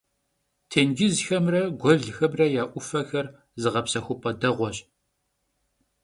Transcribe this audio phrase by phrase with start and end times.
[0.69, 3.25] Têncızxemre guelxemre ya 'Ufexer
[3.61, 4.77] zığepsexup'e değueş.